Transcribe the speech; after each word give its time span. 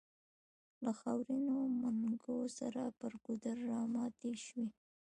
له 0.83 0.91
خاورينو 0.99 1.55
منګو 1.99 2.37
سره 2.57 2.81
پر 2.99 3.13
ګودر 3.23 3.57
راماتې 3.71 4.31
شوې. 4.45 4.67